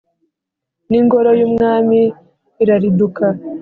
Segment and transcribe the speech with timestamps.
[0.89, 1.99] n’ingoro y’Umwami
[2.63, 3.25] irariduka